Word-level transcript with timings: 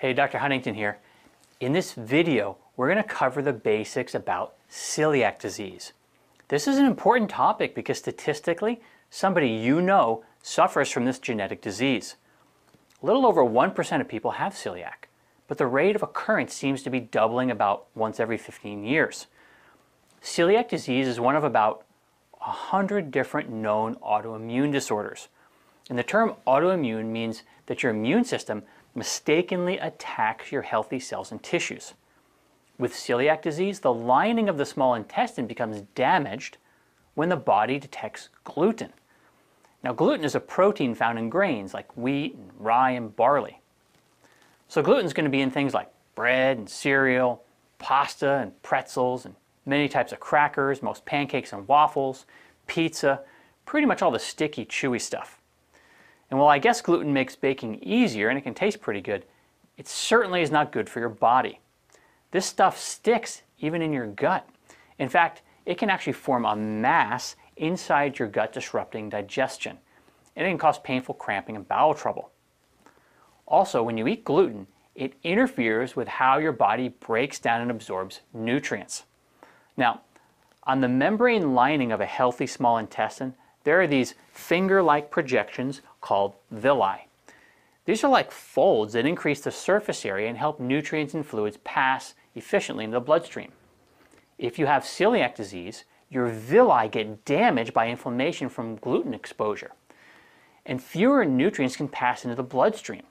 Hey, 0.00 0.14
Dr. 0.14 0.38
Huntington 0.38 0.76
here. 0.76 0.96
In 1.60 1.74
this 1.74 1.92
video, 1.92 2.56
we're 2.74 2.90
going 2.90 3.02
to 3.02 3.06
cover 3.06 3.42
the 3.42 3.52
basics 3.52 4.14
about 4.14 4.54
celiac 4.70 5.38
disease. 5.38 5.92
This 6.48 6.66
is 6.66 6.78
an 6.78 6.86
important 6.86 7.28
topic 7.28 7.74
because 7.74 7.98
statistically, 7.98 8.80
somebody 9.10 9.48
you 9.50 9.82
know 9.82 10.24
suffers 10.42 10.90
from 10.90 11.04
this 11.04 11.18
genetic 11.18 11.60
disease. 11.60 12.16
A 13.02 13.04
little 13.04 13.26
over 13.26 13.44
1% 13.44 14.00
of 14.00 14.08
people 14.08 14.30
have 14.30 14.54
celiac, 14.54 15.04
but 15.48 15.58
the 15.58 15.66
rate 15.66 15.96
of 15.96 16.02
occurrence 16.02 16.54
seems 16.54 16.82
to 16.82 16.88
be 16.88 17.00
doubling 17.00 17.50
about 17.50 17.84
once 17.94 18.18
every 18.18 18.38
15 18.38 18.82
years. 18.82 19.26
Celiac 20.22 20.70
disease 20.70 21.08
is 21.08 21.20
one 21.20 21.36
of 21.36 21.44
about 21.44 21.84
100 22.38 23.10
different 23.10 23.50
known 23.50 23.96
autoimmune 23.96 24.72
disorders. 24.72 25.28
And 25.90 25.98
the 25.98 26.04
term 26.04 26.36
autoimmune 26.46 27.06
means 27.06 27.42
that 27.66 27.82
your 27.82 27.92
immune 27.92 28.24
system 28.24 28.62
mistakenly 28.94 29.78
attacks 29.78 30.52
your 30.52 30.62
healthy 30.62 31.00
cells 31.00 31.30
and 31.30 31.42
tissues. 31.42 31.94
With 32.78 32.94
celiac 32.94 33.42
disease, 33.42 33.80
the 33.80 33.92
lining 33.92 34.48
of 34.48 34.56
the 34.56 34.64
small 34.64 34.94
intestine 34.94 35.46
becomes 35.46 35.82
damaged 35.94 36.56
when 37.14 37.28
the 37.28 37.36
body 37.36 37.78
detects 37.78 38.30
gluten. 38.44 38.92
Now, 39.82 39.92
gluten 39.92 40.24
is 40.24 40.34
a 40.34 40.40
protein 40.40 40.94
found 40.94 41.18
in 41.18 41.30
grains 41.30 41.74
like 41.74 41.96
wheat 41.96 42.34
and 42.34 42.50
rye 42.58 42.90
and 42.92 43.14
barley. 43.14 43.60
So, 44.68 44.82
gluten 44.82 45.06
is 45.06 45.12
going 45.12 45.24
to 45.24 45.30
be 45.30 45.40
in 45.40 45.50
things 45.50 45.74
like 45.74 45.90
bread 46.14 46.58
and 46.58 46.68
cereal, 46.68 47.42
pasta 47.78 48.38
and 48.38 48.62
pretzels, 48.62 49.24
and 49.24 49.34
many 49.66 49.88
types 49.88 50.12
of 50.12 50.20
crackers, 50.20 50.82
most 50.82 51.04
pancakes 51.04 51.52
and 51.52 51.66
waffles, 51.66 52.26
pizza, 52.66 53.20
pretty 53.64 53.86
much 53.86 54.02
all 54.02 54.10
the 54.10 54.18
sticky, 54.18 54.64
chewy 54.64 55.00
stuff. 55.00 55.39
And 56.30 56.38
while 56.38 56.48
I 56.48 56.58
guess 56.58 56.80
gluten 56.80 57.12
makes 57.12 57.36
baking 57.36 57.80
easier 57.82 58.28
and 58.28 58.38
it 58.38 58.42
can 58.42 58.54
taste 58.54 58.80
pretty 58.80 59.00
good, 59.00 59.24
it 59.76 59.88
certainly 59.88 60.42
is 60.42 60.50
not 60.50 60.72
good 60.72 60.88
for 60.88 61.00
your 61.00 61.08
body. 61.08 61.60
This 62.30 62.46
stuff 62.46 62.78
sticks 62.78 63.42
even 63.58 63.82
in 63.82 63.92
your 63.92 64.06
gut. 64.06 64.48
In 64.98 65.08
fact, 65.08 65.42
it 65.66 65.78
can 65.78 65.90
actually 65.90 66.12
form 66.12 66.44
a 66.44 66.54
mass 66.54 67.36
inside 67.56 68.18
your 68.18 68.28
gut 68.28 68.52
disrupting 68.52 69.08
digestion. 69.08 69.78
And 70.36 70.46
it 70.46 70.50
can 70.50 70.58
cause 70.58 70.78
painful 70.78 71.16
cramping 71.16 71.56
and 71.56 71.66
bowel 71.66 71.94
trouble. 71.94 72.30
Also, 73.46 73.82
when 73.82 73.98
you 73.98 74.06
eat 74.06 74.24
gluten, 74.24 74.66
it 74.94 75.14
interferes 75.24 75.96
with 75.96 76.08
how 76.08 76.38
your 76.38 76.52
body 76.52 76.88
breaks 76.88 77.38
down 77.38 77.60
and 77.60 77.70
absorbs 77.70 78.20
nutrients. 78.32 79.04
Now, 79.76 80.02
on 80.64 80.80
the 80.80 80.88
membrane 80.88 81.54
lining 81.54 81.90
of 81.90 82.00
a 82.00 82.06
healthy 82.06 82.46
small 82.46 82.78
intestine, 82.78 83.34
there 83.64 83.80
are 83.80 83.86
these 83.86 84.14
finger-like 84.32 85.10
projections 85.10 85.80
called 86.00 86.34
villi. 86.50 87.06
These 87.84 88.04
are 88.04 88.10
like 88.10 88.30
folds 88.30 88.92
that 88.92 89.06
increase 89.06 89.40
the 89.40 89.50
surface 89.50 90.04
area 90.04 90.28
and 90.28 90.38
help 90.38 90.60
nutrients 90.60 91.14
and 91.14 91.26
fluids 91.26 91.58
pass 91.64 92.14
efficiently 92.34 92.84
into 92.84 92.96
the 92.96 93.00
bloodstream. 93.00 93.52
If 94.38 94.58
you 94.58 94.66
have 94.66 94.84
celiac 94.84 95.34
disease, 95.34 95.84
your 96.08 96.26
villi 96.26 96.88
get 96.88 97.24
damaged 97.24 97.72
by 97.72 97.88
inflammation 97.88 98.48
from 98.48 98.76
gluten 98.76 99.14
exposure, 99.14 99.72
and 100.66 100.82
fewer 100.82 101.24
nutrients 101.24 101.76
can 101.76 101.88
pass 101.88 102.24
into 102.24 102.36
the 102.36 102.42
bloodstream. 102.42 103.02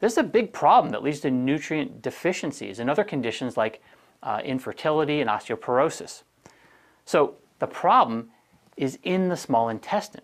This 0.00 0.12
is 0.12 0.18
a 0.18 0.22
big 0.22 0.52
problem 0.52 0.90
that 0.92 1.02
leads 1.02 1.20
to 1.20 1.30
nutrient 1.30 2.02
deficiencies 2.02 2.78
and 2.78 2.90
other 2.90 3.04
conditions 3.04 3.56
like 3.56 3.82
uh, 4.22 4.40
infertility 4.44 5.20
and 5.20 5.30
osteoporosis. 5.30 6.22
So 7.04 7.36
the 7.58 7.66
problem 7.66 8.30
is 8.76 8.98
in 9.02 9.28
the 9.28 9.36
small 9.36 9.68
intestine, 9.68 10.22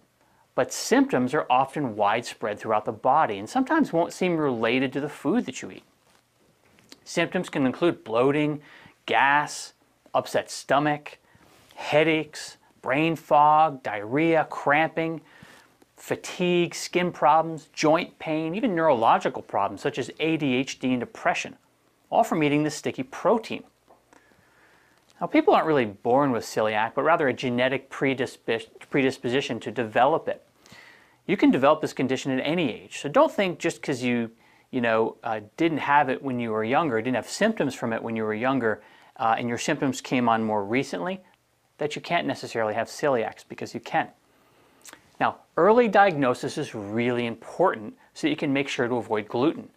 but 0.60 0.74
symptoms 0.74 1.32
are 1.32 1.46
often 1.48 1.96
widespread 1.96 2.58
throughout 2.58 2.84
the 2.84 2.92
body 2.92 3.38
and 3.38 3.48
sometimes 3.48 3.94
won't 3.94 4.12
seem 4.12 4.36
related 4.36 4.92
to 4.92 5.00
the 5.00 5.08
food 5.08 5.46
that 5.46 5.62
you 5.62 5.70
eat. 5.70 5.82
Symptoms 7.02 7.48
can 7.48 7.64
include 7.64 8.04
bloating, 8.04 8.60
gas, 9.06 9.72
upset 10.12 10.50
stomach, 10.50 11.16
headaches, 11.76 12.58
brain 12.82 13.16
fog, 13.16 13.82
diarrhea, 13.82 14.46
cramping, 14.50 15.22
fatigue, 15.96 16.74
skin 16.74 17.10
problems, 17.10 17.70
joint 17.72 18.18
pain, 18.18 18.54
even 18.54 18.74
neurological 18.74 19.40
problems 19.40 19.80
such 19.80 19.98
as 19.98 20.10
ADHD 20.20 20.90
and 20.90 21.00
depression, 21.00 21.56
all 22.10 22.22
from 22.22 22.42
eating 22.42 22.64
this 22.64 22.74
sticky 22.74 23.04
protein. 23.04 23.64
Now, 25.22 25.26
people 25.26 25.54
aren't 25.54 25.66
really 25.66 25.86
born 25.86 26.32
with 26.32 26.44
celiac, 26.44 26.92
but 26.94 27.04
rather 27.04 27.28
a 27.28 27.32
genetic 27.32 27.88
predisposition 27.88 29.58
to 29.60 29.70
develop 29.70 30.28
it. 30.28 30.44
You 31.26 31.36
can 31.36 31.50
develop 31.50 31.80
this 31.80 31.92
condition 31.92 32.32
at 32.32 32.44
any 32.44 32.72
age. 32.72 32.98
So 32.98 33.08
don't 33.08 33.30
think 33.30 33.58
just 33.58 33.80
because 33.80 34.02
you, 34.02 34.30
you 34.70 34.80
know, 34.80 35.16
uh, 35.22 35.40
didn't 35.56 35.78
have 35.78 36.08
it 36.08 36.22
when 36.22 36.40
you 36.40 36.50
were 36.50 36.64
younger, 36.64 37.00
didn't 37.00 37.16
have 37.16 37.28
symptoms 37.28 37.74
from 37.74 37.92
it 37.92 38.02
when 38.02 38.16
you 38.16 38.24
were 38.24 38.34
younger, 38.34 38.82
uh, 39.16 39.36
and 39.38 39.48
your 39.48 39.58
symptoms 39.58 40.00
came 40.00 40.28
on 40.28 40.42
more 40.42 40.64
recently, 40.64 41.20
that 41.78 41.94
you 41.94 42.02
can't 42.02 42.26
necessarily 42.26 42.74
have 42.74 42.88
celiacs 42.88 43.44
because 43.48 43.74
you 43.74 43.80
can. 43.80 44.08
Now, 45.20 45.36
early 45.56 45.86
diagnosis 45.86 46.56
is 46.56 46.74
really 46.74 47.26
important 47.26 47.94
so 48.14 48.26
that 48.26 48.30
you 48.30 48.36
can 48.36 48.52
make 48.52 48.68
sure 48.68 48.88
to 48.88 48.94
avoid 48.94 49.28
gluten 49.28 49.68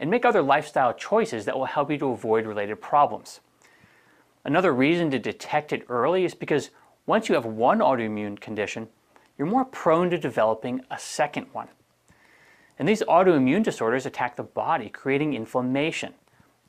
and 0.00 0.10
make 0.10 0.24
other 0.24 0.42
lifestyle 0.42 0.92
choices 0.92 1.44
that 1.44 1.56
will 1.56 1.66
help 1.66 1.90
you 1.90 1.98
to 1.98 2.10
avoid 2.10 2.46
related 2.46 2.80
problems. 2.80 3.40
Another 4.44 4.72
reason 4.72 5.10
to 5.10 5.18
detect 5.18 5.72
it 5.72 5.84
early 5.88 6.24
is 6.24 6.34
because 6.34 6.70
once 7.06 7.28
you 7.28 7.34
have 7.34 7.44
one 7.44 7.78
autoimmune 7.78 8.40
condition, 8.40 8.88
you're 9.40 9.48
more 9.48 9.64
prone 9.64 10.10
to 10.10 10.18
developing 10.18 10.82
a 10.90 10.98
second 10.98 11.46
one. 11.52 11.68
And 12.78 12.86
these 12.86 13.00
autoimmune 13.04 13.62
disorders 13.62 14.04
attack 14.04 14.36
the 14.36 14.42
body, 14.42 14.90
creating 14.90 15.32
inflammation, 15.32 16.12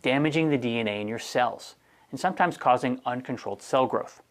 damaging 0.01 0.49
the 0.49 0.57
DNA 0.57 1.01
in 1.01 1.09
your 1.09 1.19
cells, 1.19 1.75
and 2.11 2.17
sometimes 2.17 2.55
causing 2.55 3.01
uncontrolled 3.05 3.61
cell 3.61 3.87
growth. 3.87 4.23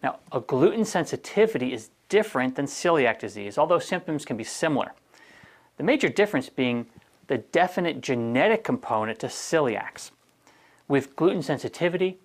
Now, 0.00 0.20
a 0.30 0.38
gluten 0.38 0.84
sensitivity 0.84 1.72
is 1.72 1.90
different 2.08 2.54
than 2.54 2.66
celiac 2.66 3.18
disease, 3.18 3.58
although 3.58 3.80
symptoms 3.80 4.24
can 4.24 4.36
be 4.36 4.44
similar. 4.44 4.92
The 5.76 5.82
major 5.82 6.08
difference 6.08 6.48
being 6.48 6.86
the 7.26 7.38
definite 7.38 8.00
genetic 8.00 8.62
component 8.62 9.18
to 9.18 9.26
celiacs. 9.26 10.12
With 10.86 11.16
gluten 11.16 11.42
sensitivity, 11.42 12.20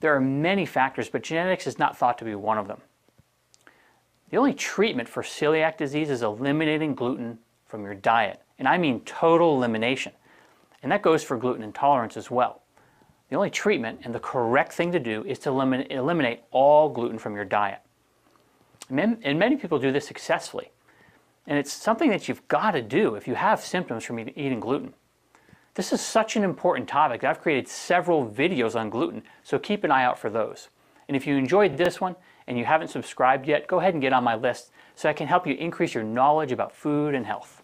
there 0.00 0.14
are 0.14 0.20
many 0.20 0.66
factors, 0.66 1.08
but 1.08 1.22
genetics 1.22 1.66
is 1.66 1.78
not 1.78 1.96
thought 1.96 2.18
to 2.18 2.26
be 2.26 2.34
one 2.34 2.58
of 2.58 2.68
them. 2.68 2.82
The 4.30 4.36
only 4.36 4.54
treatment 4.54 5.08
for 5.08 5.22
celiac 5.22 5.76
disease 5.76 6.08
is 6.08 6.22
eliminating 6.22 6.94
gluten 6.94 7.38
from 7.66 7.84
your 7.84 7.94
diet, 7.94 8.40
and 8.58 8.66
I 8.68 8.78
mean 8.78 9.00
total 9.00 9.56
elimination. 9.56 10.12
And 10.82 10.90
that 10.92 11.02
goes 11.02 11.22
for 11.22 11.36
gluten 11.36 11.62
intolerance 11.62 12.16
as 12.16 12.30
well. 12.30 12.62
The 13.28 13.36
only 13.36 13.50
treatment 13.50 14.00
and 14.04 14.14
the 14.14 14.20
correct 14.20 14.72
thing 14.72 14.92
to 14.92 14.98
do 14.98 15.24
is 15.24 15.38
to 15.40 15.50
eliminate, 15.50 16.42
all 16.50 16.88
gluten 16.88 17.18
from 17.18 17.34
your 17.34 17.44
diet. 17.44 17.80
And 18.88 19.38
many 19.38 19.56
people 19.56 19.78
do 19.78 19.92
this 19.92 20.06
successfully. 20.06 20.70
And 21.46 21.58
it's 21.58 21.72
something 21.72 22.10
that 22.10 22.28
you've 22.28 22.46
got 22.48 22.72
to 22.72 22.82
do 22.82 23.14
if 23.14 23.28
you 23.28 23.34
have 23.34 23.60
symptoms 23.60 24.04
from 24.04 24.18
eating 24.18 24.60
gluten. 24.60 24.94
This 25.74 25.92
is 25.92 26.00
such 26.00 26.36
an 26.36 26.42
important 26.42 26.88
topic. 26.88 27.22
I've 27.22 27.40
created 27.40 27.68
several 27.68 28.28
videos 28.28 28.78
on 28.78 28.90
gluten, 28.90 29.22
so 29.42 29.58
keep 29.58 29.84
an 29.84 29.90
eye 29.90 30.04
out 30.04 30.18
for 30.18 30.30
those. 30.30 30.68
And 31.10 31.16
if 31.16 31.26
you 31.26 31.36
enjoyed 31.36 31.76
this 31.76 32.00
one 32.00 32.14
and 32.46 32.56
you 32.56 32.64
haven't 32.64 32.86
subscribed 32.86 33.48
yet, 33.48 33.66
go 33.66 33.80
ahead 33.80 33.94
and 33.94 34.00
get 34.00 34.12
on 34.12 34.22
my 34.22 34.36
list 34.36 34.70
so 34.94 35.08
I 35.08 35.12
can 35.12 35.26
help 35.26 35.44
you 35.44 35.54
increase 35.54 35.92
your 35.92 36.04
knowledge 36.04 36.52
about 36.52 36.70
food 36.70 37.16
and 37.16 37.26
health. 37.26 37.59